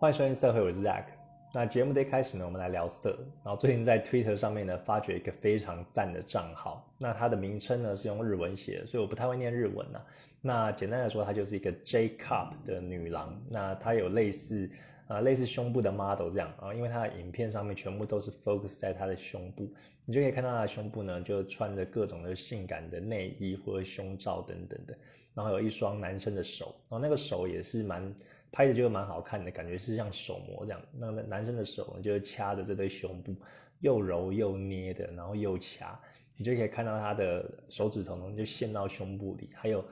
[0.00, 1.04] 欢迎收听社会，我是 Zack。
[1.52, 3.18] 那节目的一开始呢，我们来聊色。
[3.44, 6.90] 然后最近在 Twitter 上面呢，发掘一个非常赞的账号。
[6.96, 10.00] 那它的名称呢是用日文写的，所以我不太会念日文呐。
[10.40, 13.38] 那简单来说，它就是一个 J Cup 的女郎。
[13.50, 14.70] 那它有类似
[15.06, 19.70] 啊类似胸部的 model 这样啊，因为它的影片上面全部都是 focus 在她的胸部，
[20.06, 24.96] 你就可以看到她的胸部呢，就穿着各种的性感的内衣或者胸罩等等的。
[25.34, 28.14] 然后有一双男生的手，然后那个手也是蛮。
[28.52, 30.80] 拍的就蛮好看的，感觉是像手模这样。
[30.92, 33.34] 那男生的手呢，就是掐着这对胸部，
[33.78, 36.00] 又揉又捏的，然后又掐，
[36.36, 39.50] 你就可以看到他的手指头呢就陷到胸部里。
[39.54, 39.84] 还有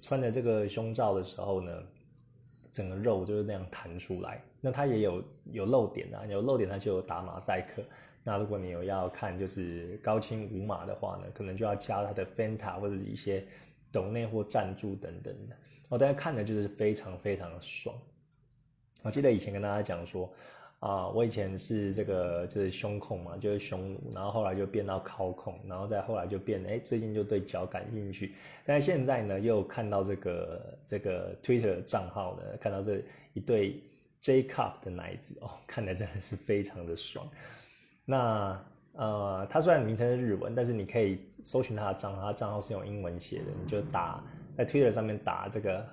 [0.00, 1.82] 穿着这个胸罩的时候呢，
[2.72, 4.42] 整个肉就是那样弹出来。
[4.60, 5.22] 那他也有
[5.52, 7.82] 有漏点啊，有漏点他就有打马赛克。
[8.24, 13.46] 那如果你有要看就是高清无码的话呢，可能就要加他的 Fanta 或者是一些
[13.92, 15.56] 抖内或赞助等等的。
[15.88, 17.96] 哦，大家看的就是非常非常的爽。
[19.02, 20.32] 我记得以前跟大家讲说，
[20.80, 28.34] 啊，我以前是这个就是胸控嘛，就是胸奴，然后后来就变到靠控，然后再后来就变，哎，最近就对脚感兴趣。
[28.64, 33.00] 但是现在呢，又看到这个这个 Twitter 账号呢，看到这
[33.32, 33.80] 一对
[34.20, 37.28] J Cup 的奶子哦，看的真的是非常的爽。
[38.04, 38.60] 那
[38.94, 44.20] 呃，它虽然名称是日文，但是你可以搜寻它的账号，它账号是用英文写的，你就打。
[44.56, 45.86] 在 Twitter 上面打这个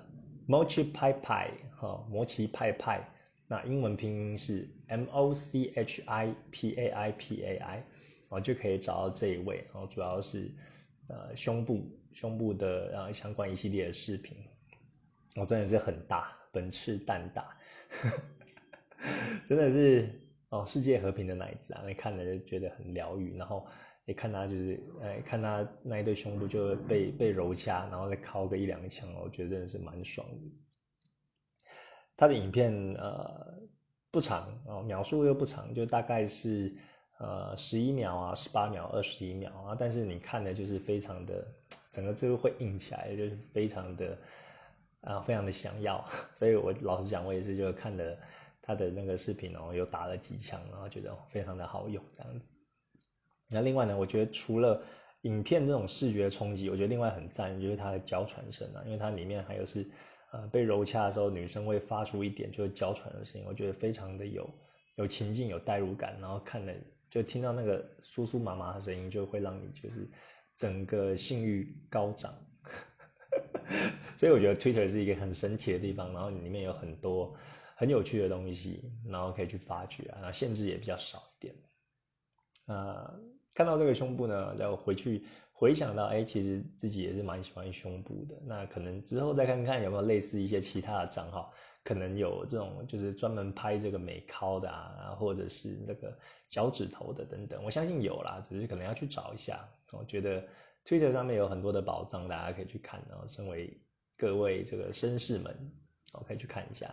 [0.48, 3.06] Mochi Pai Pai 哈，摩奇派派，
[3.46, 7.84] 那英文拼音是 M O C H I P A I P A I，
[8.30, 10.50] 哦就可以找到这一位，然后主要是
[11.08, 14.36] 呃胸部胸部的呃相关一系列的视频，
[15.36, 17.56] 哦真的是很大，本赤蛋大，
[19.44, 20.08] 真的是
[20.48, 23.66] 哦世界和平的奶子啊，你看了就觉得很疗愈，然后。
[24.06, 30.50] 你看他就是，哎，看他那一对胸部就被被揉掐，然后再敲个一两枪，我觉得真的是蛮爽的。
[32.16, 33.58] 他的影片呃
[34.10, 36.76] 不长哦，秒数又不长，就大概是
[37.18, 41.46] 呃十一秒啊、十八秒、二十一秒啊，但是你看的就是非常的，
[41.90, 44.18] 整个就会硬起来，就是非常的
[45.00, 46.04] 啊，非常的想要。
[46.36, 48.16] 所以我老实讲，我也是就看了
[48.60, 52.50] 他的那个视频哦，又打了几枪，然后觉得非常的好用这样子。
[53.54, 54.82] 那另外呢，我觉得除了
[55.22, 59.88] 影片这种视觉冲击，我觉得另外很赞，就是它的娇喘声啊，因为它里面还有是，
[60.32, 64.50] 呃，被揉掐的时候，女生会发出一点就是娇喘的声音，我觉得非常的有
[64.96, 66.74] 有情境、有代入感，然后看了
[67.08, 70.10] 就听到那个酥酥麻麻的声音，就会让你就是
[70.56, 72.34] 整个性欲高涨。
[74.18, 77.34] 所以我觉得 Twitter 是一个很神奇的地方，然后里面有很多
[77.76, 81.54] 很有趣的东西，然后可以去发掘啊，然后限制也比较少一点。
[82.66, 83.20] 呃，
[83.54, 88.34] 看到这个胸部呢，要回去回想到，哎，其实自己也是蛮喜欢胸部的。
[88.44, 91.54] 那可能之后再看看有没有类似一些其他的账号，
[91.84, 96.12] 可能有这种就是专门拍这个美尻的啊，或者是那个
[96.50, 97.62] 脚趾头的等等。
[97.62, 99.64] 我相信有啦，只是可能要去找一下。
[99.92, 100.44] 我觉得
[100.84, 103.00] Twitter 上面有很多的宝藏，大家可以去看。
[103.08, 103.80] 然后，身为
[104.16, 105.56] 各位这个绅士们，
[106.12, 106.92] 我可以去看一下。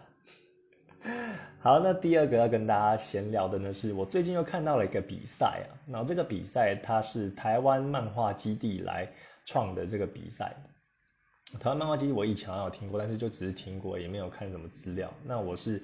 [1.60, 5.74] 好，那第二个要跟大家闲聊的呢，是我最近又看到了一个比赛啊。
[5.88, 9.08] 然后这个比赛它是台湾漫画基地来
[9.46, 10.56] 创的这个比赛。
[11.60, 15.12] 台湾漫画基地我以前好像有听过，但是就只是听过，也没有看什么资料。
[15.24, 15.82] 那我是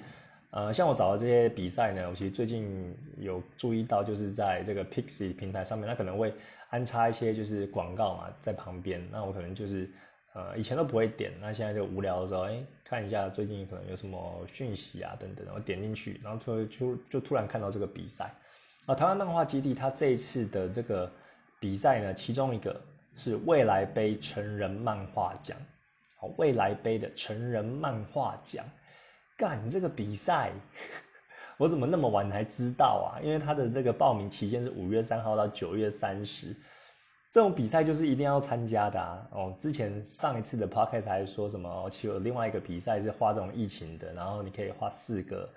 [0.52, 6.34] 呃，像我找的这些比赛呢，我其实最近有注意到，就是在这个 Pixie 平台上面，它可能会
[6.70, 9.06] 安插一些就是广告嘛，在旁边。
[9.12, 9.90] 那我可能就是。
[10.38, 18.32] 呃，以前都不会点，那现在就无聊的时候，哎，看一下最近可能有什么讯息啊，等等，然后点进去，然后突就就突然看到这个比赛，
[18.86, 21.12] 啊，台湾漫画基地它这一次的这个
[21.60, 22.80] 比赛呢，其中一个
[23.16, 25.58] 是未来杯成人漫画奖，
[26.20, 28.64] 好，未来杯的成人漫画奖，
[29.36, 30.52] 干这个比赛，
[31.58, 33.18] 我怎么那么晚才知道啊？
[33.24, 36.56] 因为他的这个报名期间是五月三号到九月三十。
[37.38, 39.30] 这种比赛就是一定要参加的啊！
[39.32, 41.88] 哦，之前上一次的 podcast 还说什么？
[41.92, 45.48] 其实有另外一个比赛是画这种疫情的，然后你可以画四个，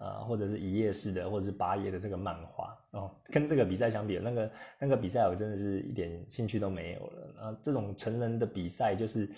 [0.00, 3.14] 呃，或者是一页式的，或者是八页的这个漫画哦。
[3.26, 7.34] 跟这个比赛相比，那个那个比赛我真的是一点兴趣都没有了。
[7.36, 9.30] 那这种成人的比赛就是，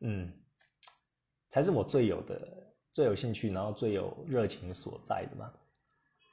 [0.00, 0.28] 嗯，
[1.50, 2.36] 才是我最有的、
[2.92, 5.52] 最有兴趣，然后最有热情所在的嘛。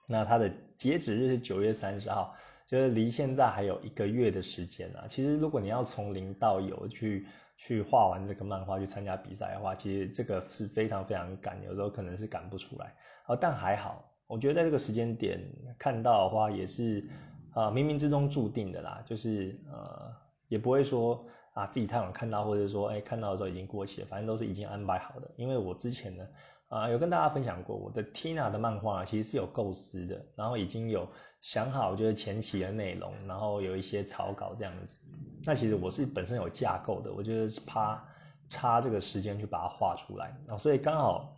[0.07, 2.35] 那它的截止日是九月三十号。
[2.71, 5.03] 就是离现在还有一个月的时间啊。
[5.09, 7.27] 其实如果你要从零到有去
[7.57, 12.95] 去画完这个漫画去参加比赛的话，其实这个是非常非常赶，有时候可能是赶不出来。
[13.25, 15.41] 啊，但还好，我觉得在这个时间点
[15.77, 17.05] 看到的话，也是
[17.53, 19.03] 啊冥冥之中注定的啦。
[19.05, 20.09] 就是呃
[20.47, 25.29] 也不会说啊自己太晚看到，或者说哎看到的时候已经过期了，反正都是已经安排好的。
[25.35, 26.25] 因为我之前呢
[26.69, 31.05] 啊，有跟大家分享过我的 Tina 的漫画其实是有构思的，然后已经有
[31.41, 34.99] 想好就是前期的内容，然后有一些草稿这样子。
[35.43, 38.01] 那其实我是本身有架构的，我觉得是怕
[38.47, 41.37] 差这个时间去把它画出来啊，所以刚好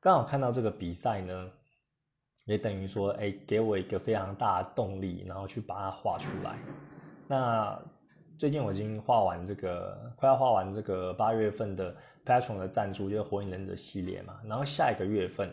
[0.00, 1.50] 刚好看到这个比赛呢，
[2.44, 6.58] 也等于说哎给我一个非常大的动力，然后去把它画出来。
[7.26, 7.80] 那
[8.38, 11.96] 最近我已经画完这个，快要画完这个八月份的。
[12.26, 15.48] Patron 的赞助就是《火影忍者》系列嘛，然后下一个月份，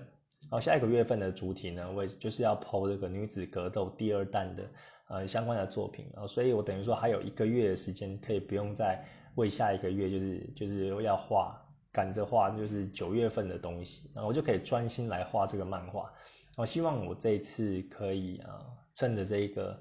[0.53, 4.63] 哦，下一个月份的主题呢，我也就是要剖这个女子格斗第二弹的
[5.07, 9.03] 呃相关的作品啊，所以我等于说还有一个月的时间，可以不用再
[9.33, 11.59] 为下一个月就是就是要画
[11.91, 16.13] 赶着画就是九月份的东西，然后我就可以专心来画这个漫画。
[16.55, 18.61] 我希望我这一次可以啊，
[18.93, 19.75] 趁着这一个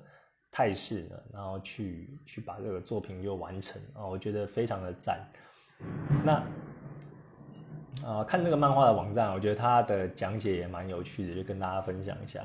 [0.50, 5.20] 态势呢，然后去去把这个作品就完成啊，我觉得非常的赞。
[6.24, 6.42] 那。
[8.04, 12.42] 啊，看这个漫画的网站，我觉得它的讲解也蛮有趣的，就跟大家分享一下。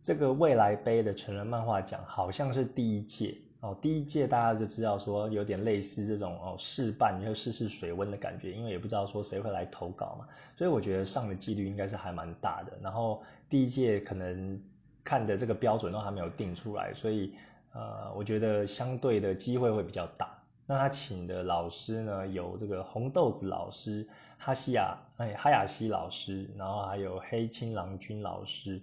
[0.00, 10.26] 这个未来杯的成人漫画奖好像是第一届哦，第一届大家就知道说有点类似这种哦试办，就试试水温的感觉，因为也不知道说谁会来投稿嘛，
[10.56, 12.72] 所以我觉得上的几率应该是还蛮大的。
[12.80, 14.60] 然后第一届可能
[15.04, 17.34] 看的这个标准都还没有定出来，所以
[17.74, 20.36] 呃，我觉得相对的机会会比较大。
[20.66, 24.08] 那他请的老师呢，有这个红豆子老师。
[24.44, 28.82] 哈西亚哎，哈雅西老师，然后还有黑青郎君老师，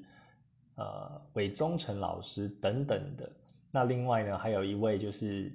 [0.76, 3.30] 呃，韦忠诚老师等等的。
[3.70, 5.52] 那另外呢，还有一位就是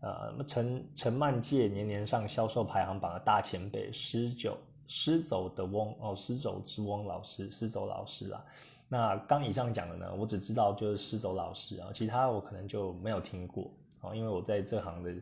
[0.00, 4.58] 呃，陈陈曼界年年上销售排行榜的大前辈，狮九
[4.88, 8.44] 狮走的翁哦，失走之翁老师，失走老师啦。
[8.90, 13.70] 那刚以上讲的呢，我只知道就是失走老师啊，其他我可能就没有听过
[14.02, 15.14] 哦，因为我在这行的。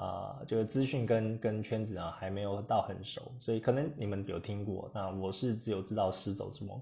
[0.00, 4.90] 啊，就是资讯跟跟圈子啊还没有到很熟，所以可能你们有听过。
[4.94, 6.80] 那我是只有知道失走之梦，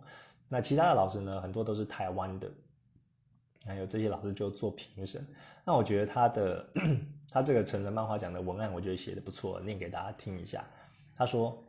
[0.49, 2.49] 那其他的老师呢，很多都是台湾的，
[3.67, 5.26] 还有这些老师就做评审。
[5.65, 6.65] 那我觉得他的
[7.32, 10.64] 他这个成人漫画奖的文案，我觉得写的不错，念给大家听一下。
[11.17, 11.61] 他说。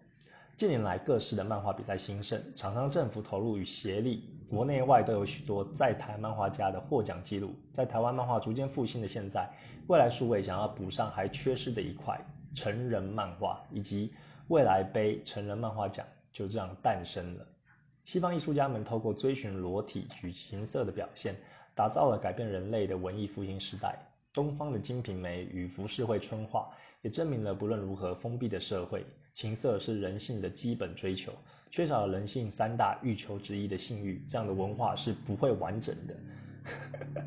[0.59, 7.55] 近年来，各式的漫画比赛兴盛，厂商、政府投入与协力，国内外都有许多在台漫画家的获奖记录。
[7.71, 9.49] 在台湾漫画逐渐复兴的现在，
[9.87, 12.19] 未来数位想要补上还缺失的一块——
[12.53, 14.13] 成人漫画，以及
[14.49, 17.47] 未来杯成人漫画奖就这样诞生了。
[18.03, 21.35] 西方艺术家们透过追寻裸体与情色的表现，
[21.73, 23.97] 打造了改变人类的文艺复兴时代。
[24.33, 26.69] 东方的《金瓶梅》与浮世绘春画，
[27.01, 29.05] 也证明了不论如何封闭的社会。
[29.39, 31.31] 情色是人性的基本追求，
[31.71, 37.23] 缺少了人性三大欲求之一的性欲，这样的文化是不会完整的。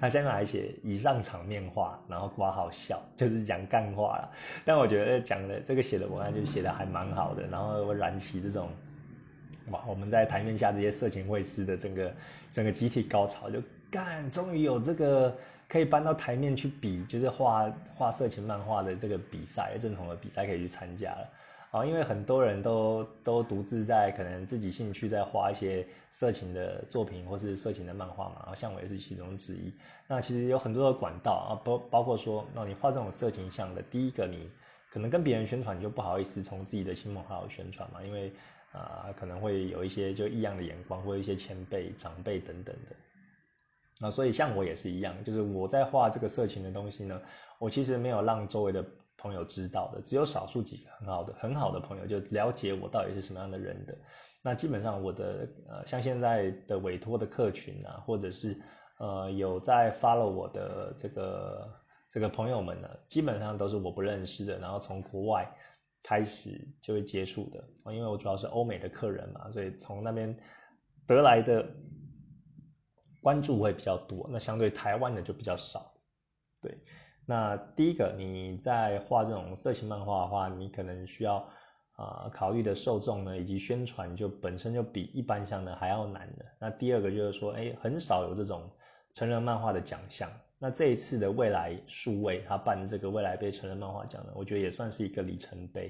[0.00, 4.32] 他下面还写以上场面话，然后挂好笑，就是讲干话了。
[4.64, 8.70] 但我觉得讲的这个写的文案就写的还蛮好的，然后我燃起这种
[9.68, 12.14] 哇，我们在台面下这些色情卫士的整个
[12.50, 13.60] 整个集体高潮，就
[13.90, 15.36] 干，终于有这个。
[15.68, 21.28] 可以搬到台面去比，就是画画色情漫画的这个比赛，正统的比赛可以去参加了
[21.72, 21.84] 啊！
[21.84, 29.72] 因为很多人都都独自在可能自己兴趣在画一些色情的作品或是色情的漫画嘛，然后像我也是其中之一。
[30.06, 34.48] 那其实有很多的管道啊，包包括说，那你画这种色情像的，第一个你
[34.88, 38.32] 可能跟别人宣传，你就不好意思从自己的亲朋好友宣传嘛，因为
[38.72, 42.96] 啊可能会有一些就异样的眼光，或者一些前辈长辈等等的。
[43.98, 47.18] 那所以像我也是一样，就是我在画这个色情的东西呢，
[47.58, 48.84] 我其实没有让周围的
[49.16, 53.96] 朋友知道的，只有少数几个很好的很好的朋友就了解我到底是什么样的人的。
[54.42, 58.60] 那基本上我的呃像现在的委托的客群啊，或者是
[58.98, 61.66] 呃有在 follow 我的这个
[62.12, 65.50] 这个朋友们呢，基本上都是我不认识的，然后从国外
[66.02, 70.36] 开始就会接触的，因为我主要是欧美的客人嘛，所以从那边
[71.06, 71.66] 得来的。
[73.26, 75.92] 关注会比较多，那相对台湾的就比较少。
[76.62, 76.78] 对，
[77.26, 81.44] 那第一个你在画这种色情漫画的话，你可能需要
[81.96, 86.44] 啊考虑的受众呢，以及宣传就本身就比一般像的还要难的。
[86.60, 88.62] 那第二个就是说，哎，很少有这种
[89.12, 90.30] 成人漫画的奖项。
[90.56, 95.86] 那这一次的未来数位他办这个未来杯成人漫画奖呢，我觉得也算是一个里程碑，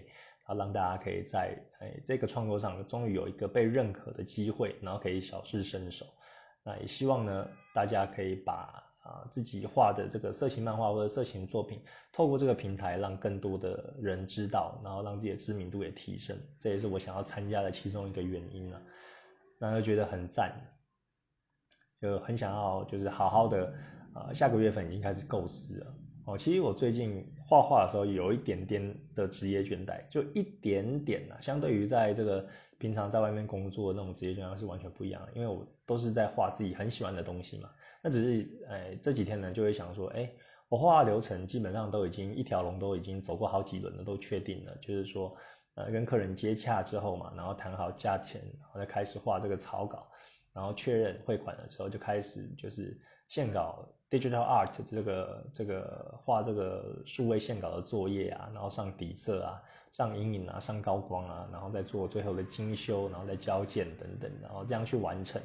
[0.46, 6.06] 然后让大家可以在哎这个创作上终于有一个被认可的机会，然后可以小试身手。
[6.66, 11.80] 那也希望呢，大家可以把啊自己画的这个色情漫画或者色情作品，
[12.12, 16.36] 透过这个平台让更多的人知道，然后让自己的知名度也提升。
[16.58, 18.82] 这也是我想要参加的其中一个原因了。
[19.60, 20.52] 那就觉得很赞，
[22.00, 23.72] 就很想要就是好好的
[24.12, 25.94] 啊，下个月份已经开始构思了。
[26.26, 31.38] 哦，其实我最近画画的时候有一点点的职业倦怠，就一点点啊。
[31.40, 32.44] 相对于在这个
[32.78, 37.70] 平常在外面工作那种职业经验是完全不一样的，因为我都是在画自己很喜欢的东西嘛。
[38.02, 40.30] 那只是，哎，这几天呢就会想说，哎，
[40.68, 45.36] 我画流程基本上都已经一条龙都已经走过好几轮了，都确定了，就是说，
[45.74, 50.06] 呃，跟客人接洽之后嘛，然后谈好价钱，然后再开始画这个草稿，
[50.52, 53.88] 然后确认汇款的时候就开始就是线稿。
[54.08, 59.60] digital art 这个这个画这个数位线稿的作业啊，然后上底色啊，
[59.96, 65.40] 上阴影啊，上高光啊，然后再做最后的精修，然后再交件等等，然后这样去完成。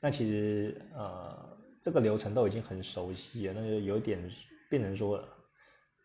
[0.00, 4.16] 那其实呃这个流程都已经很熟悉了，那就有点
[4.70, 5.20] 变成说，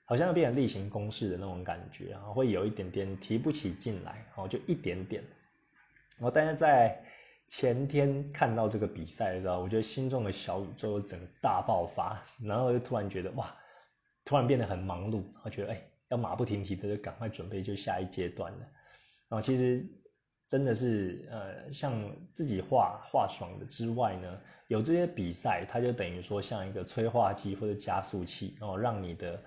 [0.03, 5.23] 好像要变成例行公事的那种感觉，然后会有一点点提不起劲来，然后就一点点。
[6.17, 6.99] 然后但是在
[7.47, 13.55] 前天看到这个比赛的时候，我觉得心中的小宇宙整个大爆发，然后就突然觉得哇，
[14.25, 15.81] 突然变得很忙碌，我觉得哎，
[16.11, 18.59] 要马不停蹄的就赶快准备就下一阶段了。
[19.27, 19.83] 然后其实
[20.47, 29.43] 真的是呃，像自己画画爽的之外呢，有这些比赛，它就等于说像一个催化剂或者加速器，然后让你的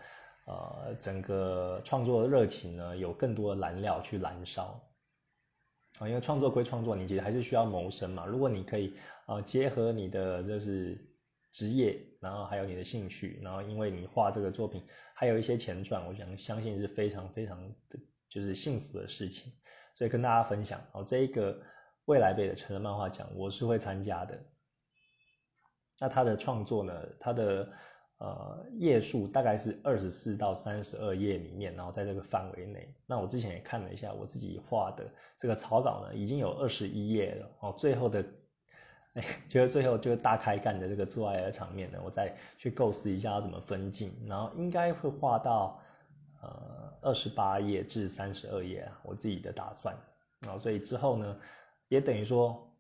[0.47, 4.83] 呃整个创作的热情呢有更多的燃料去燃烧。
[5.99, 8.25] 啊，因为创作归创作，你其实还是需要谋生嘛。
[8.25, 8.95] 如果你可以
[9.27, 10.99] 啊结合你的就是
[11.53, 14.83] 职业，然后还有你的兴趣，然后因为你画这个作品
[15.15, 19.53] 还有一些钱赚，我想相信是非常非常的就是幸福的事情。
[19.95, 21.61] 所以跟大家分享哦，这一个
[22.07, 24.37] 未来杯的成人漫画奖我是会参加的。
[26.01, 27.71] 那他的创作呢，他的。
[28.19, 32.95] 呃，页数大概是二十四到三十二页里面，然后在这个范围内。
[33.07, 35.05] 那我之前也看了一下，我自己画的
[35.37, 37.51] 这个草稿呢，已经有二十一页了。
[37.61, 38.25] 哦，最后的，
[39.15, 45.81] 哎， 觉得最后就是大开干的这个做爱的场面呢，我再去构思一下要怎么分镜，然后应该会画到
[46.43, 49.95] 呃二十八页至三十二页啊，我自己的打算。
[50.41, 51.37] 然后所以之后呢，
[51.89, 52.71] 也等于说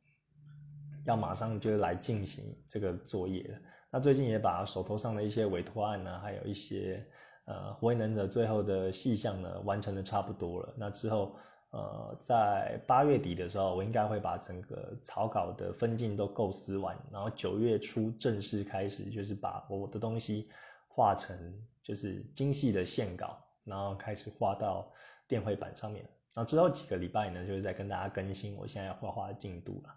[1.06, 3.58] 要马上就来进行这个作业了。
[3.90, 7.06] 那最近也把手头上的一些委托案呢，还有一些
[7.44, 10.74] 呃火影忍者最后的细项呢，完成的差不多了。
[10.76, 11.36] 那之后
[11.74, 20.48] 呃在八月底的时候，我应该会把整个草稿的分镜都构思完，然后九月初正式开始，就是把我的东西
[20.86, 21.36] 画成
[21.82, 24.88] 就是精细的线稿，然后开始画到
[25.26, 26.08] 电绘板上面。
[26.32, 29.94] 然后之后几个礼拜呢，就是在跟大家更新我现在画画的进度了。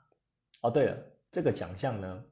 [0.64, 0.98] 哦，对了，
[1.30, 2.24] 这个奖项呢。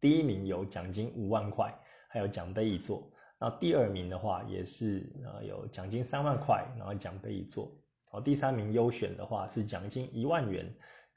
[0.00, 1.72] 第一名有奖金五万块，
[2.08, 3.08] 还有奖杯一座。
[3.38, 7.70] 然后第二名的话也是呃有奖金三万块，然后奖杯一座。
[8.06, 10.66] 然后第三名优选的话是奖金一万元，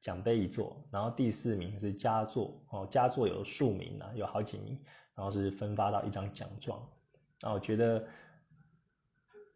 [0.02, 0.76] 奖杯一座。
[0.92, 4.78] 然后第四名是佳作哦，佳作有数名啊，有好几名，
[5.16, 6.80] 然后是分发到一张奖状。
[7.42, 8.06] 那我觉得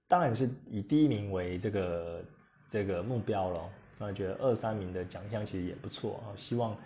[0.08, 2.26] 当然是以第一名为这个
[2.70, 3.70] 这个目标咯。
[4.00, 6.78] 那觉得二三名的奖项其实也不错啊，希望。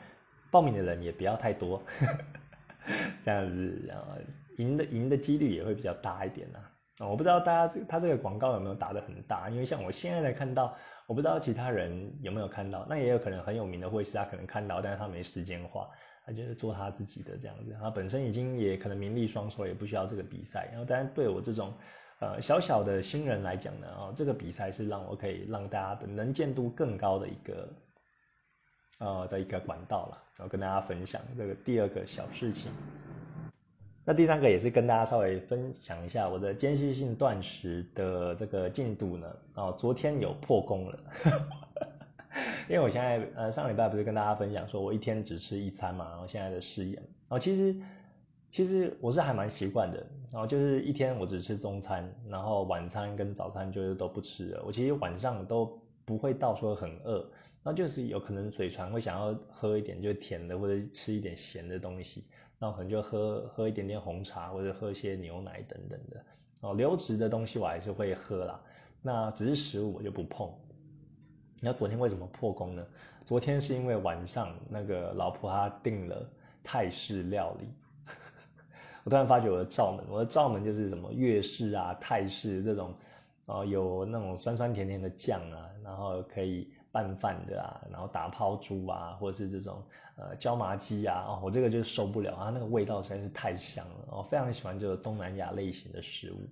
[0.50, 1.84] 报名的人也不要太多，
[3.22, 4.06] 这样子，然后
[4.58, 6.60] 赢的赢的几率也会比较大一点呐。
[7.00, 10.75] 啊，我不知道大家这他这个广告有没有打得很大，因为像我现在才看到，
[11.06, 12.86] 我不知道其他人有没有看到。
[12.89, 15.88] 那也有可能很有名的会师，他可能看到，但是他没时间画，
[16.25, 17.75] 他就是做他自己的这样子。
[17.80, 20.68] 他本身已经也可能名利双收，也不需要这个比赛。
[20.72, 21.72] 然后，当然对我这种
[22.20, 27.70] 呃小小的新人来讲呢，啊，这个比赛是让我可以让大家的能见度更高的一个。
[29.00, 32.72] 呃的一个管道了，然后跟大家分享这个第二个小事情。
[34.10, 39.28] 那第三个也是跟大家稍微分享一下我的间歇性断食的这个进度呢。
[39.56, 41.00] 哦，昨天有破功了，
[42.70, 47.76] 因为我现在呃上礼拜不是跟大家分享说我一天只吃一餐嘛，然后现在的试验，哦其实
[48.50, 49.98] 其实我是还蛮习惯的，
[50.32, 54.64] 然后就是一天我只吃中餐，然后晚餐跟早餐就是都不吃了。
[54.66, 57.30] 我其实晚上都不会到说很饿。
[57.62, 62.24] 那就是有可能嘴馋会想要喝一点就甜的，或者吃一点咸的东西，
[62.60, 66.24] 那我可能就喝喝一点点红茶，或者喝一些牛奶等等的。
[66.62, 68.60] 哦，流质的东西我还是会喝啦，
[69.02, 70.52] 那只是食物我就不碰。
[71.62, 72.86] 那昨天为什么破功呢？
[73.26, 76.28] 昨天是因为晚上那个老婆她订了
[76.64, 77.68] 泰式料理，
[79.04, 82.94] 我突然发觉我的罩门，我的罩门就是什么粤式啊、泰式这种，
[83.46, 86.72] 哦，有那种酸酸甜甜的酱啊，然后可以。
[86.91, 89.84] 拌饭的啊，然后打抛猪啊，或者是这种
[90.17, 96.50] 呃椒麻鸡啊，哦，我这个就受不了啊，那个味道实在是太香了，我非常喜欢这个东南亚类型的食物，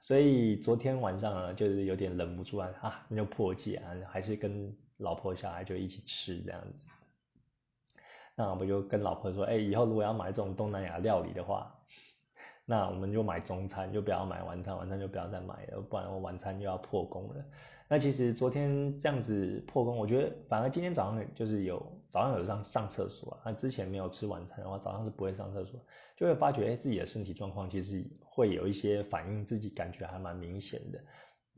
[0.00, 6.86] 所以昨天晚上呢，就是有点忍不住啊，啊，那就破戒啊，还是跟老婆小孩就一起吃这样子，
[8.34, 11.72] 那我就跟老婆说，哎，以后如果要买这种东南亚料理的话，
[12.64, 17.44] 那我们就买中餐，就不要买晚餐，晚餐就不要再买了，不然我晚餐又要破功了。
[17.88, 25.78] 那其实昨天这样子破功，我觉得反而今天早上就是有早上有上上厕所啊，那之前没有吃晚餐的话，早上是不会上厕所，
[26.16, 30.98] 就会发觉哎自己的身体状况其实会有一些反应，自己感觉还蛮明显的。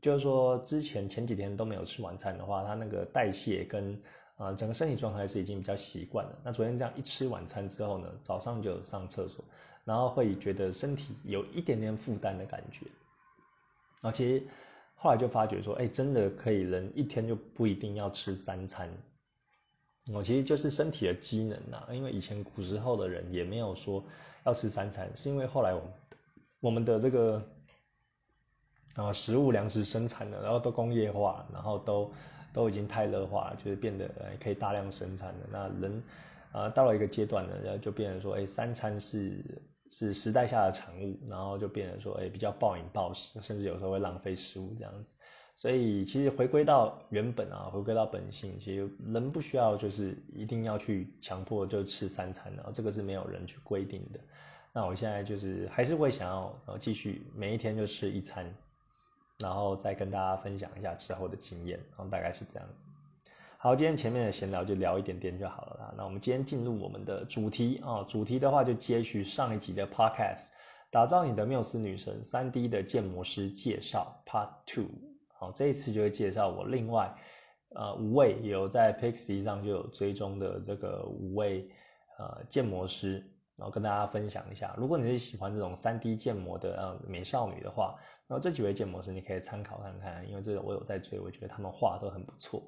[0.01, 3.99] 就是说之前前几天都没有吃晚餐的话，他那个代谢跟
[4.37, 6.39] 啊整个身体状态是已经比较习惯了。
[6.45, 9.43] 那昨天这样一吃晚餐之后呢，早上就有上厕所，
[9.83, 12.85] 然后会觉得身体有一点点负担的感觉。
[14.03, 14.43] 啊，其实。
[15.01, 18.89] 后来就发觉说，哎，真的可以，人一天就不一定要吃三餐。
[20.13, 24.03] 我其实就是身体的机能呐，因为以前古时候的人也没有说
[24.45, 25.89] 要吃三餐，是因为后来我们
[26.59, 27.41] 我们的这个
[28.95, 32.11] 啊食物粮食生产了，然后都工业化，然后都
[32.51, 34.09] 都已经太热化，就是变得
[34.43, 35.47] 可以大量生产的。
[35.49, 36.03] 那人
[36.51, 39.41] 啊到了一个阶段呢，然后就变成说，哎，三餐是。
[39.89, 45.13] 是时代下的产物，然后就变成说，哎，比较暴饮暴食，甚至有时候会浪费食物这样子。
[45.55, 54.19] 所以其实回归到原本啊，回归到本性，其实人不需要就是一定要去强迫就吃三餐然后，这个是没有人去规定的。
[54.71, 58.45] 那我现在就是还是会想要呃继续每一天就吃一餐，
[59.39, 62.88] 然后再跟大家分享一下之后的经验，然后大概是这样子。
[63.61, 65.93] 好，今天前面的闲聊就聊一点点就好了啦。
[65.97, 70.45] 那我们今天进入我们的主题啊，主题的话就接续上一集的 podcast，
[70.89, 74.85] 打造你的缪斯女神三 D 的建模师介绍 part two。
[75.33, 77.13] 好，这一次就会介绍我另外
[77.75, 81.69] 呃五位有在 Pixie 上就有追踪的这个五位
[82.17, 83.21] 呃建模师，
[83.57, 84.73] 然后跟大家分享一下。
[84.77, 92.63] 如果你是喜欢这种三 D 建模的呃美少女的话，然后这几位建模师你可以参考看看，因为这个我有在追，我觉得他们画都很不错。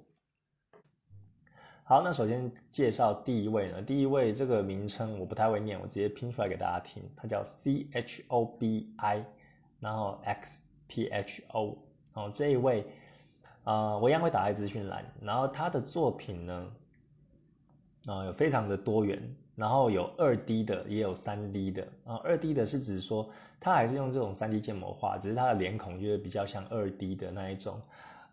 [1.91, 3.81] 好，那首先介绍第一位呢。
[3.81, 7.03] 第一位这个名称我不太会念，我直接拼出来给大家听。
[7.17, 9.25] 他叫 C H O B I，
[9.81, 11.77] 然后 X P H O。
[12.13, 12.85] 哦，这一位，
[13.65, 15.03] 啊，我一样会打在资讯栏。
[15.21, 16.71] 然后他的作品呢，
[18.07, 19.21] 啊，有非常的多元。
[19.57, 21.85] 然后有二 D 的，也有三 D 的。
[22.05, 27.81] 啊，二 D 的是指说他还是用这种三 D 建模画，只是他的脸孔就是比较像二 D 的那一种。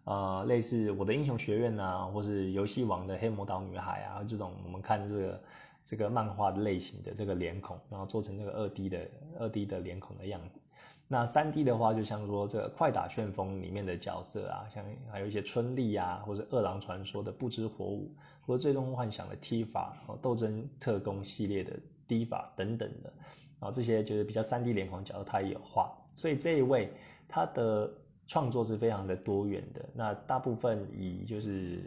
[0.09, 5.43] 啊，类似我的英雄学院啊，或是游戏王的黑魔导女孩啊，这种我们看这个
[5.85, 9.07] 这个漫画类型的这个脸孔，然后做成这个二 D 的
[9.39, 10.67] 二 D 的脸孔的样子。
[11.09, 18.11] 那三 D 的话，就像说这个快打旋风里面的角色啊，像还有一些春丽啊，或者饿狼传说的不知火舞，
[18.47, 23.13] 或者最终幻想的 T 法，斗争特工系列的 D 法等等的，
[23.61, 25.95] 然后这些就是比较三 D 脸孔角色，他也有画。
[26.15, 26.91] 所以这一位
[27.29, 27.93] 他的。
[28.29, 31.81] 创作是非常的多元的，那大部分以就是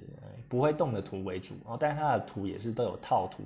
[0.49, 3.43] 不会动的图为主，然后但是它的图也是都有套图，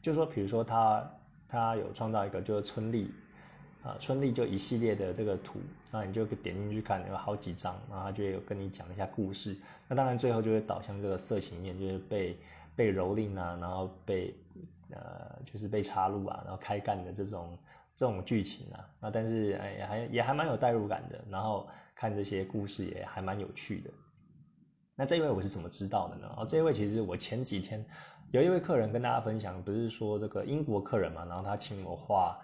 [0.00, 1.10] 就说比如说他
[1.46, 3.10] 他有创造一个就是春丽，
[3.82, 9.54] 啊春丽就一系列的这个图，那你就点进去看有好几张，然后他就有跟你讲一下故事，
[9.86, 12.34] 那当然最后就会导向这个色情面，就是被
[12.74, 14.34] 被蹂躏啊，然后被
[14.90, 17.58] 呃就是被插入啊，然后开干的这种
[17.94, 21.68] 这种剧情啊，那但是哎还也还蛮有代入感的，然后。
[21.98, 23.90] 看这些故事也还蛮有趣的。
[24.94, 26.32] 那这一位我是怎么知道的呢？
[26.36, 27.84] 哦，这一位其实我前几天
[28.30, 32.38] 有一位客人跟大家分享，不是说这个英国客人嘛，然后他请我画，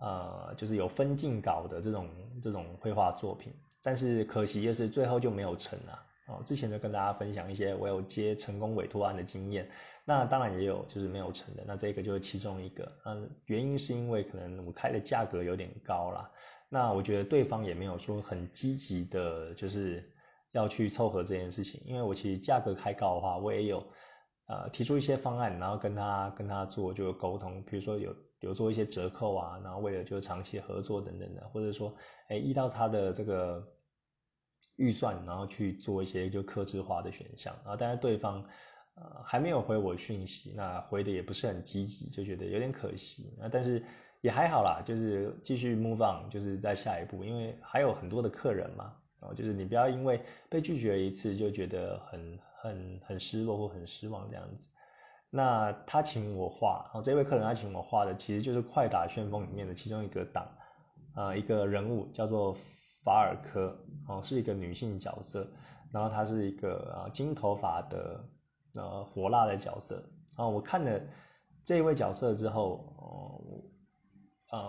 [0.00, 2.08] 呃，就是有分镜稿的这种
[2.40, 6.06] 这种绘画作品，但是可惜就是最后就没有成啊。
[6.28, 9.68] 哦，之前就跟大家分享一些我有接成功委托案的经验，
[10.04, 12.92] 那当然也有就是没有成的，那这个就是其中一个。
[13.04, 16.30] 嗯，原因是因为可能我开的价格有点高啦。
[16.74, 20.10] 那我觉得对方也没有说很积极的，就是
[20.52, 21.78] 要去凑合这件事情。
[21.84, 23.86] 因为我其实价格开高的话，我也有
[24.46, 31.94] 呃提出一些方案，然后跟他跟他做就沟通，比如说有有做一些折扣啊，然后为了就长期合作等等的，或者说
[32.30, 33.62] 哎依照他的这个
[34.76, 37.54] 预算，然后去做一些就克制化的选项。
[37.64, 38.42] 然后但是对方
[38.94, 43.36] 呃还没有回我讯息，那回的也不是很积极，就觉得有点可惜。
[43.38, 43.84] 那但是。
[44.22, 54.68] 也还好啦，就是继续 move on，就是在下一步，因为还有很多的客人嘛，哦，就是你不要因为被拒绝一次就觉得很很很失落或很失望这样子。
[55.28, 60.46] 那他请我画，哦，这位客人他请我画的其实就是《快打旋风》里面的其中一个档，
[61.14, 62.56] 啊，一个人物叫做
[63.02, 65.44] 法尔科，哦，是一个女性角色，
[65.92, 68.24] 然后她是一个啊金头发的
[68.76, 70.00] 呃火辣的角色，
[70.36, 71.00] 啊，我看了
[71.64, 73.42] 这一位角色之后，哦。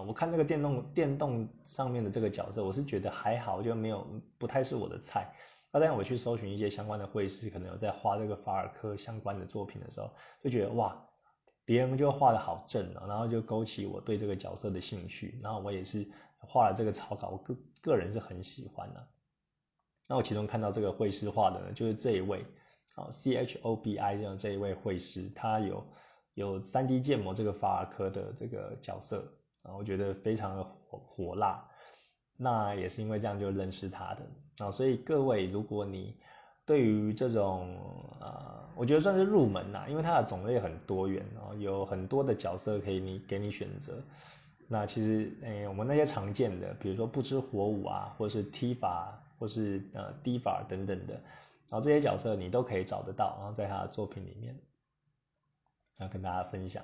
[0.08, 5.30] 我看那个电动电动上面的这个角色，我是觉得还好，就没有不太是我的菜。
[5.72, 10.10] 那当我去搜寻一些相关的绘师，可能有在画这个法尔科相关的作品的时候，
[10.42, 10.96] 就觉得哇，
[11.66, 15.40] 别人就画的好正啊，然后就勾起我对这个角色的兴趣。
[15.42, 19.08] 然后我也是画了这个草稿，我个个人是很喜欢的。
[20.08, 22.46] 那我其中看到这个绘师画的呢，就是这一位，
[22.96, 25.84] 啊，C H O B I 这样这一位绘师，他有
[26.36, 29.26] 有三 D 建模这个法尔科的这个角色，
[29.64, 31.64] 啊，我觉得非常的火火辣。
[32.38, 36.16] 那也是因为这样就认识他的啊，所以各位，如果你
[36.66, 37.78] 对于这种
[38.20, 44.02] 呃，我觉得算是入门呐，因为它的种类很多元哦，有很多的角色可以你给你选择。
[44.68, 51.14] 那其实诶，我们那些常见的，比如说不知火舞啊，或是踢法，或是呃低法等等的，
[51.70, 54.58] 然后这些角色你都可以找得到，然后在他的作品里面，
[56.00, 56.84] 要跟大家分享。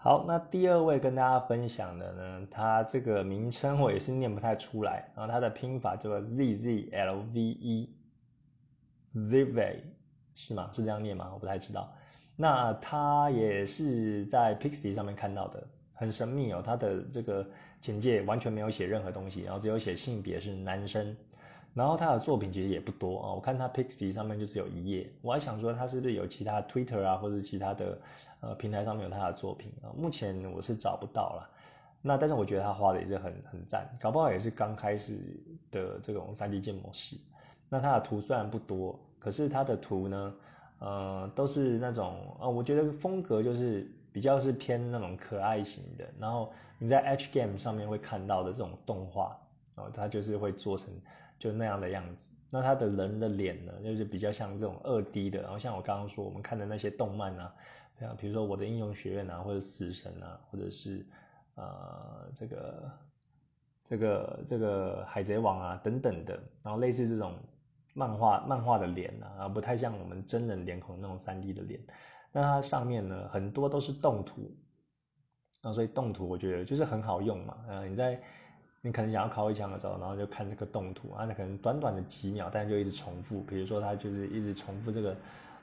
[0.00, 7.40] 好，那第二位跟大家分享的呢，它这个名称我也是念不太出来，然后它的拼法叫做 Z Z L V
[9.12, 9.80] E，Zve
[10.36, 10.70] 是吗？
[10.72, 11.28] 是这样念吗？
[11.34, 11.92] 我不太知道。
[12.36, 16.62] 那它也是在 Pixby 上面看到的，很神秘哦。
[16.64, 17.44] 它的这个
[17.80, 21.16] 简介完全没有写任何东西，然后只有写性别是男生。
[21.78, 27.96] 然后他的作品其实也不多啊，我看他 Pixie 上面就是有一页，我还想说他是不是有其他 Twitter 啊，或者其他的
[28.40, 29.86] 呃平台上面有他的作品啊？
[29.96, 31.48] 目前我是找不到了。
[32.02, 37.16] 那但是我觉得他画的也是很很赞，搞不好也是刚开始的这种 3D 建模师。
[37.68, 40.34] 那他的图虽然不多，可是他的图呢，
[40.80, 46.04] 呃，都是那种呃，我觉得风格就是比较是偏那种可爱型的。
[46.18, 49.38] 然后你在 H Game 上面会看到的这种动画，
[49.76, 50.88] 然后他就是会做成。
[51.38, 57.54] 就那样的样子，那他的人的脸呢，就是比较像这种二 D 的，然后像我刚刚说我们看的那些动漫啊，
[58.00, 61.06] 像比如说我的英雄学院啊，或者死神啊，或者是
[61.54, 62.90] 呃这个
[63.84, 67.34] 这个这个海贼王啊等等的，然后类似这种
[67.94, 71.80] 漫画漫画的脸啊，不太像我们真人脸孔那种三 D 的脸，
[72.32, 74.50] 那它上面呢很多都是动图，
[75.62, 78.20] 啊，所以动图我觉得就是很好用嘛，呃，你在。
[78.80, 83.42] 你可能想要考一枪的时候，然后就看这个动图啊，那可能短短的几秒，但是就一直重复。
[83.42, 85.16] 比如说，它就是一直重复这个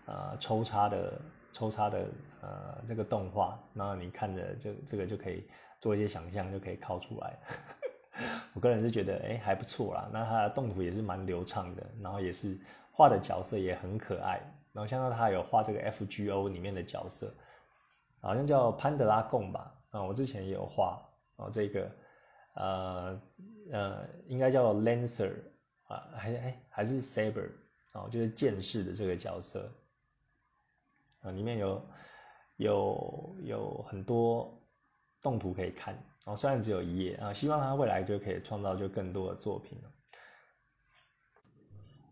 [0.05, 1.13] 呃抽插的
[1.53, 2.05] 抽插的
[2.41, 5.47] 呃这个动画，然后你看着就这个就可以
[5.79, 7.39] 做一些想象，就可以考出来。
[8.53, 12.57] 我个人是觉得哎还不错啦，那它的动图也是蛮流畅的，然后也是
[12.91, 14.41] 画的角色也很可爱。
[14.73, 17.33] 然后像到他有画这个 FGO 里面的角色，
[18.19, 19.73] 好像叫潘德拉贡吧？
[19.91, 21.01] 啊，我之前也有画
[21.37, 21.89] 啊这个。
[22.55, 23.21] 呃
[23.71, 25.31] 呃，应该叫 Lancer
[25.87, 27.49] 啊，还哎还是 Saber
[27.93, 29.69] 哦，就是剑士的这个角色
[31.21, 31.85] 啊，里面有
[32.57, 34.57] 有有很多
[35.21, 39.91] 动图可以看哦，虽然只有一页啊，希望他未来就可以创造就更多的作品了。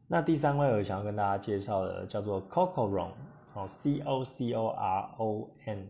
[0.08, 3.12] 那第三位我想要跟大家介绍的叫做 Cocoron
[3.54, 5.88] 哦，C O C O R O N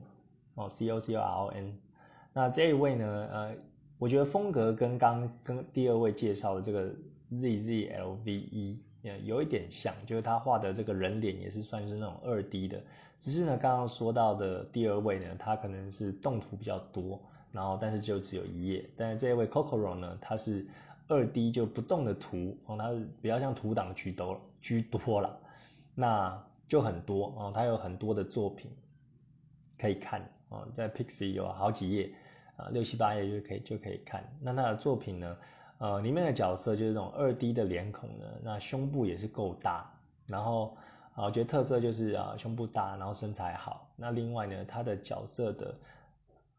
[0.55, 1.79] 哦，C O C O R O N，
[2.33, 3.55] 那这一位呢，呃。
[4.03, 6.93] 我觉得风格跟刚跟第二位介绍的这个
[7.29, 8.77] Z Z L V E
[9.23, 12.83] 有一点像，就是他画的这个人脸也是算是那种二 D 的，
[13.21, 17.17] 只是呢刚刚说到的第二位呢，他可能是动图比较多，
[17.53, 20.67] 然后但是就只有一页，但是这一位 Coco Ro 呢，他是
[21.07, 25.39] 二 D 就不动的图，哦，他是比较像图档居多居多了，
[25.95, 28.69] 那就很多哦，他有很多的作品
[29.79, 32.13] 可以看哦，在 Pixie 有好几页。
[32.55, 34.23] 啊，六七八页就可以就可以看。
[34.41, 35.37] 那他的作品呢？
[35.79, 39.91] 呃，里面的角色就是这种二 D 的脸孔呢，那胸部也是够大。
[40.27, 40.77] 然后
[41.13, 43.91] 啊，我觉得特色就是啊，胸部大，然后身材好。
[43.97, 45.75] 那另外呢，他的角色的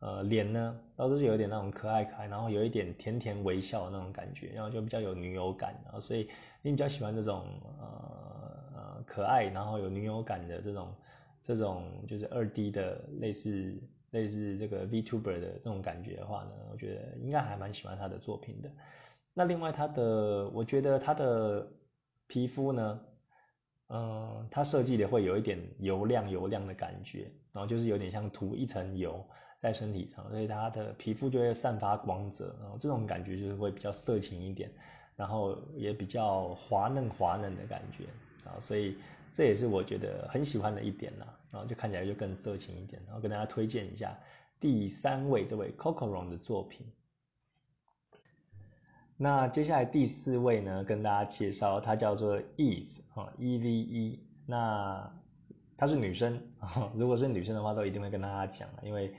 [0.01, 5.75] 呃脸呢，都是有点那种可爱可爱，然后有一点甜甜微笑的那种感觉，然后就比较有女友感。
[5.85, 6.29] 然后所以
[6.61, 7.47] 你比较喜欢这种
[7.81, 10.95] 呃呃可爱，然后有女友感的这种
[11.41, 13.75] 这种就是二 D 的类似。
[14.15, 18.71] 类似这个 VTuber 的这种感觉的话呢，我觉得应该还蛮喜欢他的作品的。
[19.35, 21.69] 那另外他的，我觉得他的
[22.29, 23.01] 皮肤呢，
[23.89, 29.23] 嗯，他设计的会有一点油亮油亮的感觉，然后就是有点像涂一层油
[29.61, 34.71] 在身体上，所以他的皮肤就会散发光泽，然后这种感觉就是会比较色情一点，
[35.17, 38.05] 然后也比较滑嫩滑嫩的感觉
[38.49, 38.97] 啊，所以。
[39.35, 44.17] 这也是我觉得很喜欢的一点啦，然后就看起来就更色情一点，然后跟大家推荐一下
[44.61, 46.87] 第三位这位 Cocoron 的作品。
[49.17, 54.21] 那接下来第四位呢，跟大家介绍，她叫做 Eve 啊，E V E。
[54.47, 55.13] 那
[55.77, 56.41] 她是女生，
[56.95, 59.13] 如果是女生的话，都一定会跟大家讲因为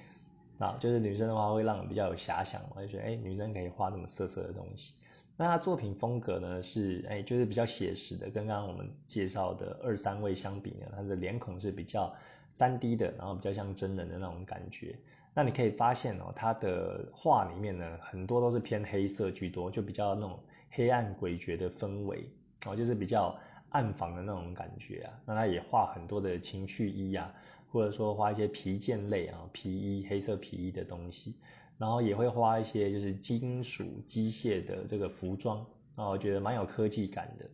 [0.59, 4.93] 啊，就是女生的话会让人比较有遐想，我就觉得哎，女生可以画这么色色的东西。
[5.37, 12.13] 那他作品风格呢是哎，就是比较写实的，跟刚刚我们介绍的二三位相比呢，他的脸孔是比较
[12.53, 14.95] 三 D 的，然后比较像真人的那种感觉。
[15.33, 22.29] 那你可以发现哦，他的画里面呢，很多都是偏黑色居多，就比较那种黑暗诡谲的氛围，
[22.65, 23.37] 哦，就是比较
[23.71, 25.13] 暗房的那种感觉啊。
[25.25, 27.29] 那他也画很多的情趣衣啊，
[27.69, 31.35] 或者说画一些皮件类啊，皮衣、黑色皮衣的东西，
[31.77, 35.59] 然后也会画一些就是金属机械的这个服装，
[35.95, 37.45] 啊，我觉得蛮有科技感的。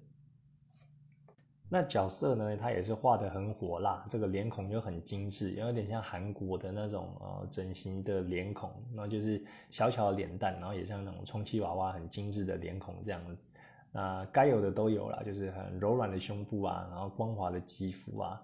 [1.74, 13.50] 那角色呢，他也是画的很火辣，这个脸孔就很精致，有点像韩国的那种呃整形的脸孔，然后就是小巧的脸蛋，然后也像那种充气娃娃很精致的脸孔这样子。
[13.94, 18.42] 那该有的都有了，就是很柔软的胸部啊，然后光滑的肌肤啊，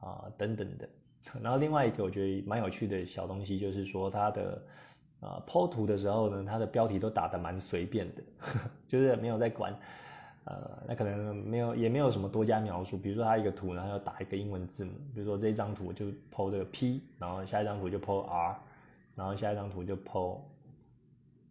[0.00, 0.86] 啊等等的。
[1.42, 4.62] 然后另外一个我觉得蛮有趣的小东西，就是说他的
[5.20, 9.74] 啊剖图的时候呢，他的标题都打得蛮随便的呵呵， 就是没有在管。
[10.44, 12.96] 呃，那可能没有，也没有什么多加描述。
[12.96, 14.92] 比如说，他一个图，然后要打一个英文字母。
[15.12, 18.56] 比如说这张图就 PO 这个 P，然后下一张图就 PO R，
[19.14, 20.40] 然后下一张图就 PO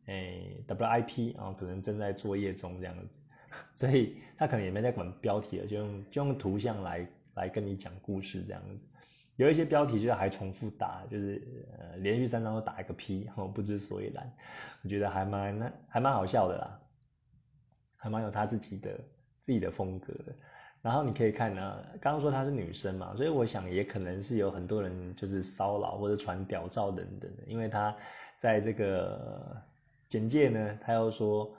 [0.08, 3.19] 哎 WIP，然后可能正在作业中这样子。
[3.71, 8.88] 所以他可能也没在管标题了，就用就用图像来来跟你讲故事这样子。
[9.38, 11.41] 有一些标题就是还重复打，就是
[11.80, 14.32] 呃连续三张都打一个 P， 然后不知所以然。
[14.84, 16.80] 我觉得还蛮还蛮好笑的啦。
[18.00, 18.91] 还蛮有他自己的
[19.41, 20.36] 自己的风格的，
[20.84, 27.93] 然后你可以看呢，刚刚说她是女生嘛，所以我想也可能是有很多人就是骚扰或者传屌照等等的，因为她
[28.38, 29.60] 在这个
[30.08, 31.52] 简介呢，她又说，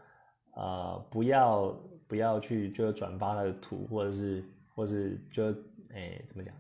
[0.55, 5.51] 呃，不要不要去就转发她的图，或者是或是就
[5.93, 6.55] 哎怎么讲，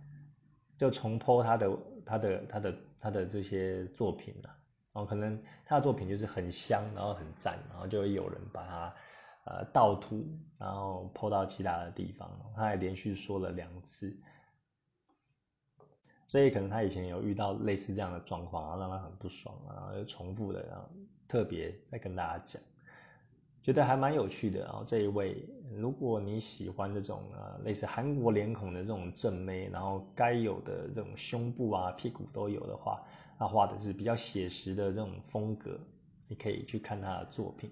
[0.78, 4.48] 就重播他的他的他的他的这些作品啊，
[4.94, 8.94] 然后可能他的作品就是很香，然后很赞，然后就会有人把他。
[9.50, 10.26] 呃，盗图，
[10.58, 14.14] 然后泼到其他的地方，他还连续说了两次，
[16.26, 20.86] 所以可能他以前有遇到类似这样的状况，然后让他很不爽，然后又重复的，然后
[21.26, 22.62] 特别在跟大家讲，
[23.68, 24.60] 觉得还蛮有趣的。
[24.60, 33.02] 然后这一位，如果你喜欢这种呃类似韩国脸孔的这种正妹，然后该有的这种胸部啊、屁股都有的话，
[33.38, 35.78] 他画的是比较写实的这种风格，
[36.28, 37.70] 你可以去看他的作品。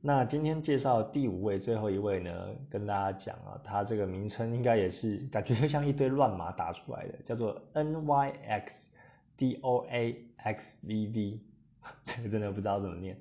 [0.00, 8.92] 那今天介绍第五位、最后一位呢，跟大家讲啊，他这个名称应该也是感觉就像一堆乱码打出来的，叫做 N Y X
[9.36, 11.40] D O A X V V，
[12.02, 13.16] 这个真的不知道怎么念。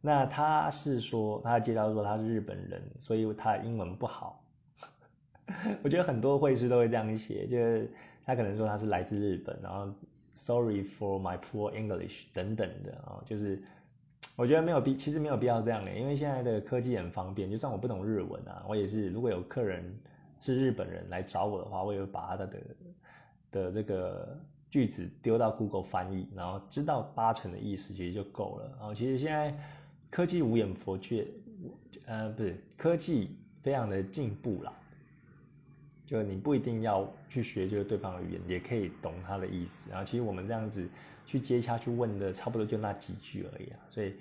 [0.00, 4.42] 那他是说，他介绍说他是日本人，所以他英文不好。
[5.82, 7.90] 我觉得很多会师都会这样写，就是
[8.24, 9.92] 他可能说他是来自日本，然后
[10.34, 13.62] Sorry for my poor English 等等的啊，就是。
[14.36, 17.50] 我觉得没有必，其实没有必要这样的，因为现在的科技很方便。
[17.50, 19.82] 就算我不懂日文啊，我也是，如果有客人
[20.40, 22.48] 是日本人来找我的话，我也会把他的
[23.50, 24.38] 的这个
[24.70, 28.72] 句子丢到 Google 翻译，然后知道八成的意思，其实就够了。
[28.78, 29.52] 然后其实现在
[30.10, 31.26] 科技无眼佛却，
[32.06, 34.72] 呃，不是科技非常的进步啦。
[36.06, 39.90] 就你不一定要去学就是对方的语言，也可以懂他的意思。
[39.90, 40.88] 然后其实我们这样子
[41.26, 43.78] 去接洽去问的，差不多就那几句而已啊。
[43.90, 44.14] 所以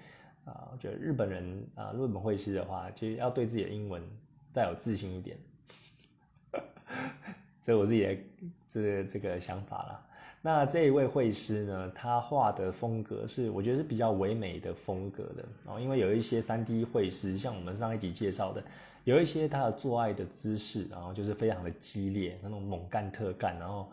[0.43, 4.03] 啊，我觉得日本人啊，日本会师的话，其实要对自己的英文
[4.51, 5.37] 再有自信一点。
[7.63, 8.17] 这我自己的
[8.69, 10.06] 这这个想法啦。
[10.47, 18.63] 那这一位会师呢，他画的风格是我觉得是比较唯美的风格的哦，因为有一些三 D 会师，像我们上一集介绍的。
[19.03, 23.91] 有一些他的做爱的姿势，然后就是非常的激烈，那种猛干特干，然后，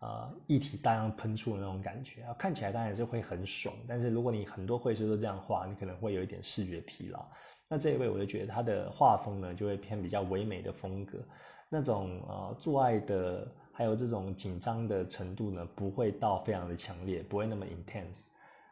[0.00, 3.72] 呃，一体大量喷出的那种感觉啊，看起来当然是会很爽。
[3.86, 7.24] 但是如果你很多会师都这样画，你可能会有一点视觉疲劳。
[7.68, 11.18] 那这一位我就觉得他的画风呢，就会偏比较唯美的风格，
[11.68, 18.28] 那种呃做爱的，还有这种紧张的程度呢，不会到非常的强烈，不会那么 intense。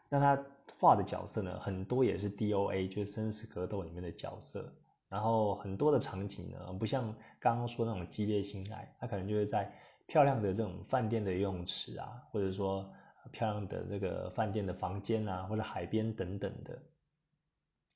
[0.08, 0.42] 那他
[0.78, 4.72] 画的角色呢，很多也是 DOA，就是生死格斗里面的角色。
[5.08, 9.70] 然后很多的场景呢，不像刚刚说那种激烈性爱，他可能就是在
[10.06, 12.90] 漂亮的这种饭店的游泳池啊，或者说
[13.30, 16.78] 漂亮的这个饭店的房间啊，或者海边等等的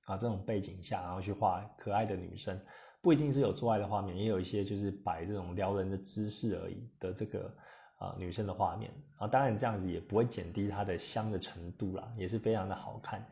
[0.05, 2.61] 啊这种背景下，然后去画可爱的女生，
[3.07, 7.57] 不一定是有做爱的画面，也有一些就是摆这种撩人的姿势而已的这个
[7.99, 13.25] 啊女生的画面啊，当然这样子也不会减低它的香的程度啦，也是非常的好看。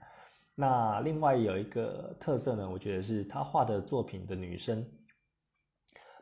[0.55, 4.87] 那另外有一个特色呢，我觉得是他画的作品的女生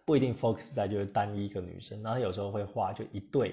[0.07, 3.51] 不一定 focus 在就是单一个女生，然后有时候会画就一对，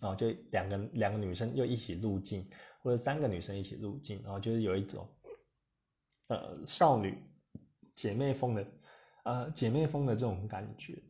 [0.00, 2.48] 然后，就两个两个女生又一起入镜，
[2.80, 5.04] 或者三个女生一起入镜，然后就是有一种
[6.28, 7.20] 呃少女
[7.94, 8.66] 姐妹风的
[9.24, 11.02] 呃姐妹风的这种感觉。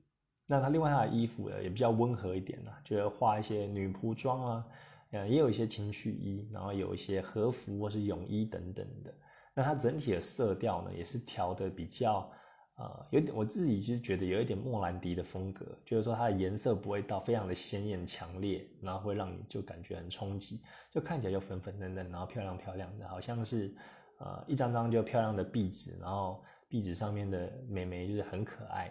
[0.47, 4.67] 那他另外他的衣服呢也比较温和一点啦，就是画一些女仆装啊。
[5.13, 9.13] 呃，也有一些情趣衣，然后有一些和服或是泳衣等等的。
[9.55, 12.33] 那它整体的色调呢，也是调的比较，
[12.77, 23.77] 呃，有点我自己其实觉得有一点莫兰迪的风格，就是说它的颜色不会到非常的鲜艳强烈，然后会让你就感觉很冲击，就看起来就粉粉嫩嫩，然后漂亮漂亮的，好像是
[24.19, 26.43] 呃一张张就漂亮的壁纸，然后
[26.73, 28.89] 壁纸上面的美眉就是很可爱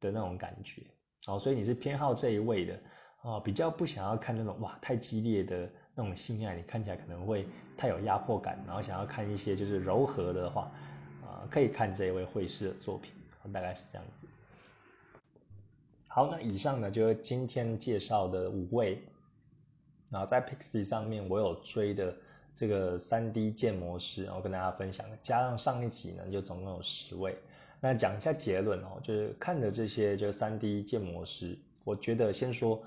[0.00, 0.82] 的那种感觉，
[1.28, 2.80] 哦，所以你是偏好这一位的，
[3.22, 5.70] 哦，比较不想要看那种哇太激烈的。
[5.96, 7.46] 那种性爱，你看起来可能会
[7.76, 10.68] 太有压迫感，然后想要看一些就是柔和的话，
[11.22, 13.12] 啊，可以看这一位会师的作品，
[13.52, 14.26] 大概是这样子。
[16.08, 19.04] 好，那以上呢就是今天介绍的五位，
[20.10, 22.12] 然后在 Pixie 上面我有追的
[22.54, 27.36] 这个三 D 建模师，然后跟大家分享，加上上一集呢就总共有十位。
[27.80, 32.82] 那讲一下结论哦，就是看的这些就是三 D 建模师，我觉得先说。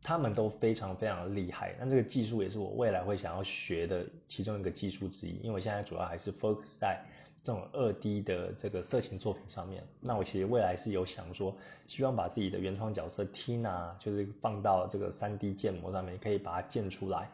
[0.00, 5.32] 他们都非常非常厉害，那这个技术也是我未来会想要学的其中一个技术之一。
[5.38, 7.02] 因为我现在主要还是 focus 在
[7.42, 9.82] 这种二 D 的这个色情作品上面。
[10.00, 11.52] 那我其实未来是有想说，
[11.88, 17.28] 希望把自己的原创角色 Tina 就是放到这个三 D 建模上面，可以把它建出来，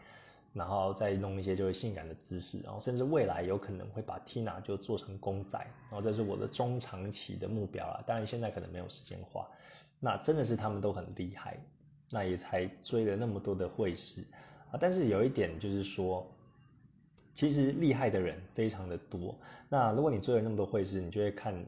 [0.54, 8.02] 然后再弄一些就是性感的姿势，然后甚至未来有可能会把 Tina 就做成公仔，然后这是我的中长期的目标啦。
[8.06, 9.46] 当然现在可能没有时间画。
[10.00, 11.58] 那真的是他们都很厉害。
[12.10, 14.22] 那也才追了那么多的会师
[14.70, 16.24] 啊，但是有一点就是说，
[17.32, 19.34] 其实厉害的人非常的多。
[19.68, 21.66] 那如果你追了那么多会师，你就会看，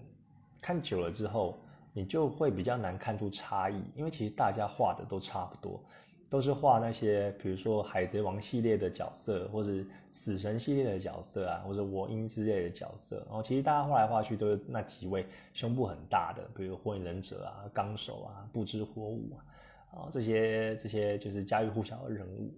[0.60, 1.58] 看久了之后，
[1.92, 5.82] 你就会比较难看出差异，因为其实大家画的都差不多，
[6.28, 9.70] 都是画那些比如说海贼王系列的角色，或者
[10.10, 13.24] 死神系列的角色啊，或者我英之类的角色。
[13.26, 19.44] 然后其实大家画来画去都是那几位胸部很大的，比如火影忍者啊、纲手啊、不知火舞啊。
[19.92, 22.52] 啊，这些这些就是家喻户晓的人物，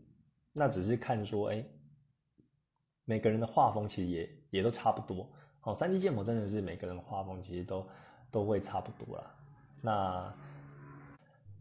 [0.55, 1.65] 那只是看说，哎，
[3.05, 5.29] 每个人的画风其实也也都差不多。
[5.61, 7.87] 好，三 D 建模真的是每个人画风其实都
[8.31, 9.35] 都会差不多啦。
[9.83, 10.35] 那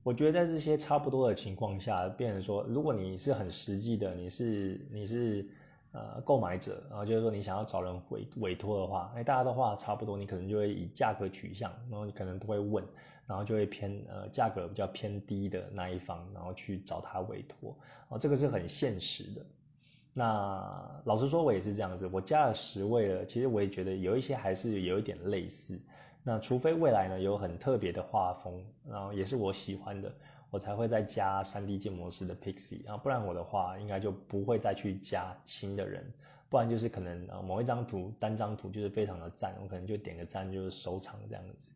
[0.07, 5.45] 我觉得在这些差不多的情况下，变成说，如果你是很实际的，你是你是
[5.91, 12.81] 呃购买者，然后就是说你想要找人委委托的话，哎，大家都画差不多，你可能就会以价格取向，然后你可能都会问。
[13.27, 19.45] 然后就会偏呃价格比较偏低的那一方，然后去找他委托，哦，这个是很现实的。
[20.13, 25.77] 那老实说，我也是这样子，我加了十位了，其实我也觉得有一些还是有一点类似。
[26.29, 30.13] 那除非未来呢有很特别的画风，然后也是我喜欢的，
[30.49, 36.05] 我才会再加三 D 建模式的 Pixie 啊，不然我的话应该就不会再去加新的人，
[36.49, 41.69] 不然就是可能呃某一张图单张图就是非常的赞，我可能就点个赞就是收藏这样子。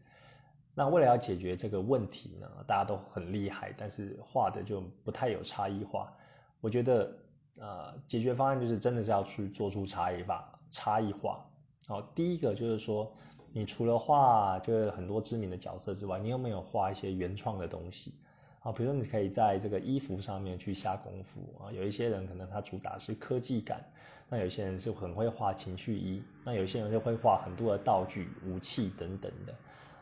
[0.75, 6.13] 那为了要解决这个问题呢，大家都很厉害，但是画的就不太有差异化。
[6.59, 7.09] 我觉得，
[7.57, 11.45] 呃，解决方案就是真的是要去做出差异化，差异化。
[11.87, 13.11] 好，第一个就是说，
[13.53, 18.13] 你除了画就是很多知名的角色之外，你有没有画一些原创的东西？
[18.61, 21.71] 啊，比如说你可以在这个衣服上面去下功夫啊。
[21.71, 23.83] 有一些人可能他主打是科技感，
[24.29, 29.53] 那有些人是很会画情趣衣，那有些人就会画很多的道具、武器等等的。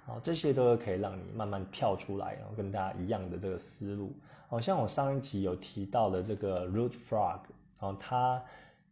[0.08, 4.12] 哦，这些都是可以让你慢慢跳出来，然后跟大家一样的这个思路。
[4.48, 7.42] 好像我上一集有提到的这个 Root Frog，
[7.80, 8.44] 然后他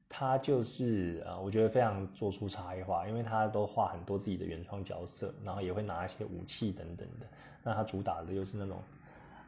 [0.10, 7.28] 他就是呃，我觉得非常做出差异化，因为他都画很多自己的原创角色，然后也会拿一些武器等等的。
[7.64, 8.82] 那他主打的又是那种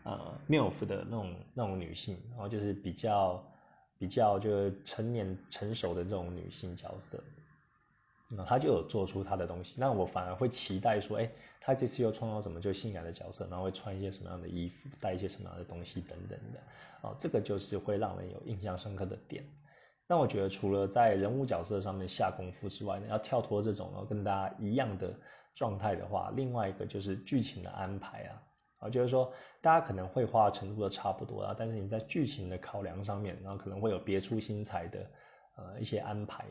[0.04, 3.44] 呃 MILF 的那种那种女性，然后就是比较
[3.98, 7.24] 比较就是成年成熟的这种女性角色。
[8.32, 11.28] 那他就有做出他的东西，那我反而会期待说，哎，
[11.60, 16.60] 他这次又创造什么就性感的角色，然后会穿一些什么样的衣服，带一些什么样的东西等等的，
[17.02, 19.44] 哦，这个就是会让人有印象深刻的点。
[20.12, 25.14] 那我觉得除了在人物角色上面下功夫之外呢，要跳脱这种跟大家一样的
[25.54, 28.42] 状态的话，另外一个就是剧情的安排啊，
[28.80, 35.12] 啊，就是说大家可能绘画程度都差不多啊，但是你在剧情的考量上面，然后可能会有别出心裁的
[35.58, 36.44] 呃一些安排。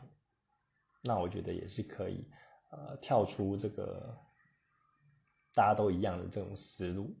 [1.03, 2.25] 那我觉得也是可以，
[2.71, 4.17] 呃，跳出这个
[5.53, 7.13] 大家都一样的这种思路，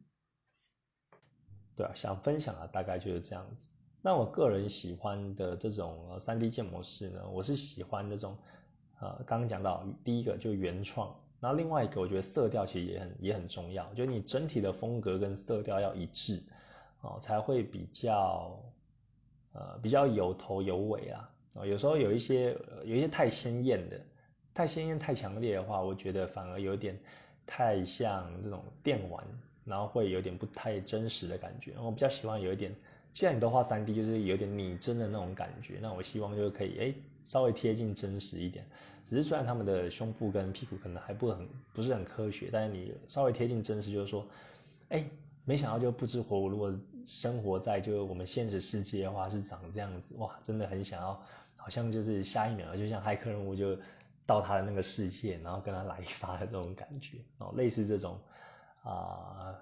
[1.75, 3.67] 对啊，想分享的大概就是这样子。
[4.01, 8.37] 那我个人喜欢的这种呃三 D 建模式呢，我是喜欢那种，
[8.99, 16.41] 呃，刚刚讲到第一个就原创，然后另外一个我觉得色调其实也很也很重要，就你整体的风格跟色调要一致，
[17.01, 18.57] 哦，才会比较，
[19.53, 21.29] 呃，比较有头有尾啊。
[21.55, 23.99] 啊，有时候有一些有一些太鲜艳的，
[24.53, 26.97] 太鲜艳太强烈的话，我觉得反而有点
[27.45, 29.25] 太像这种电玩，
[29.65, 31.73] 然后会有点不太真实的感觉。
[31.81, 32.73] 我比较喜欢有一点，
[33.19, 35.77] 既然你都画三 D，就是有点拟真的那种感觉。
[35.81, 36.93] 那我希望就是可以，哎，
[37.25, 38.65] 稍微贴近真实一点。
[39.05, 44.25] 只是虽然他们的胸部跟屁股可能还不很不是很科学，但是你稍微贴近真实，就是说，
[44.87, 45.03] 哎，
[45.43, 46.73] 没想到就不知火舞，如果
[47.05, 51.21] 生活在就是我们现实世界的话是长这样子，哇，真的很想要，
[51.57, 53.77] 好像就是下一秒就像骇客任务就
[54.25, 58.17] 到他的那个世界，然后跟他来一发的这种感觉哦，类似这种
[58.81, 59.53] 啊，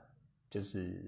[0.49, 1.03] 就是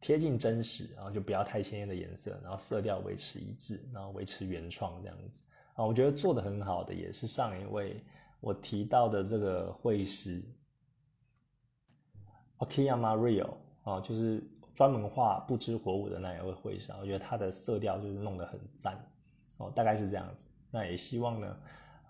[0.00, 5.40] 贴近真实，然后就不要太鲜艳的颜色，然后色调维持一致，然后维持原创这样子。
[5.74, 8.02] 啊，我觉得做的很好的也是上一位
[8.40, 10.42] 我提到的这个绘师
[12.58, 14.42] ，Okiyama Rio 啊，就是
[14.74, 18.96] 专门画不知火舞的那一位绘师，我觉得他的色调就是弄得很赞
[19.56, 20.48] 哦，大概是这样子。
[20.70, 21.56] 那也希望呢，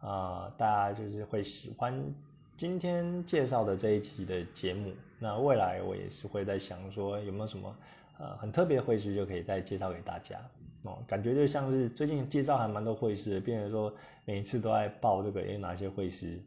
[0.00, 2.14] 啊，大家就是会喜欢
[2.56, 4.92] 今天介绍的这一期的节目。
[5.18, 7.76] 那未来我也是会在想说有没有什么
[8.18, 10.38] 呃很特别的会师就可以再介绍给大家。
[10.84, 13.92] 哦，感觉就像是最近介绍还蛮多会师，变成说
[14.24, 16.40] 每一次都在报这个，有哪些会师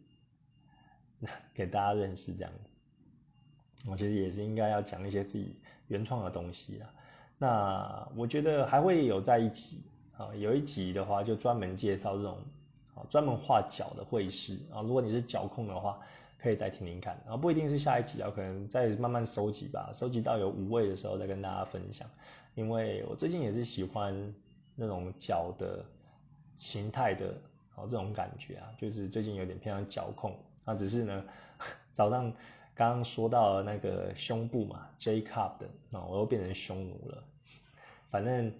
[1.53, 3.89] 给大家认识这样子。
[3.91, 5.59] 我其实也是应该要讲一些自己
[5.89, 6.89] 原创的东西啊。
[7.37, 9.83] 那我觉得还会有在一起
[10.17, 12.37] 啊，有一集的话就专门介绍这种
[12.95, 14.81] 啊专门画脚的会师啊。
[14.81, 15.99] 如果你是脚控的话，
[16.41, 22.09] 可以再听听看啊，不一定是下一集啊，可能再慢慢收集吧，收集到有五位的时候再跟大家分享。
[22.55, 24.33] 因为我最近也是喜欢
[24.75, 25.85] 那种脚的
[26.57, 27.27] 形态的，
[27.75, 30.35] 哦，这种感觉啊，就是最近有点偏向脚控
[30.65, 30.73] 啊。
[30.73, 31.23] 只是呢，
[31.93, 32.33] 早上
[32.73, 37.23] 刚刚说到那个胸部嘛，J cup 的，哦，我又变成胸奴了。
[38.09, 38.51] 反正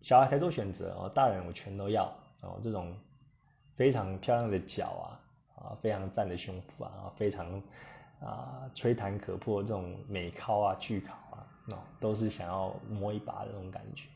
[0.00, 2.04] 小孩才做选择哦，大人我全都要
[2.42, 2.60] 哦。
[2.62, 2.96] 这种
[3.74, 5.20] 非常漂亮的脚啊，
[5.66, 7.62] 啊，非常赞的胸脯啊，非常
[8.20, 11.10] 啊吹弹可破这种美尻啊，巨尻。
[11.72, 14.08] 哦，都是想要摸一把的那种感觉。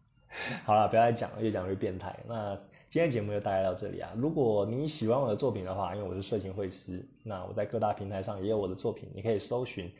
[0.64, 2.18] 好了，不要再讲了，越讲越变态。
[2.26, 2.56] 那
[2.88, 4.10] 今天节目就大概到这里啊。
[4.16, 9.92] 如果你喜欢我的作品的话，因为我是色情绘师，那我在各大平台上也有我的作品，你可以搜寻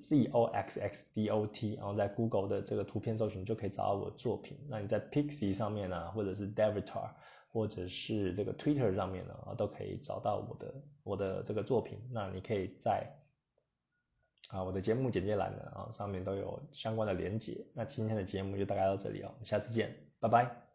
[0.00, 4.56] Z O X X D O T，然后在 Google 的这个图片搜寻就可以找到我的作品。
[4.66, 7.10] 那你在 Pixie 上面呢，或者是 Devitar，
[7.50, 11.98] 或者是这个 Twitter 上面呢，啊，都可以找到我的我的这个作品。
[12.12, 13.06] 那你可以在
[14.50, 17.66] 啊，我的节目简介栏呢，啊，上面都有相关的连接。
[17.74, 20.67] 那今天的节目就大概到这里哦，下次见，拜拜。